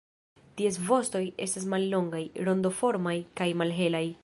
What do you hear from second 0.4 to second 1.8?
Ties vostoj estas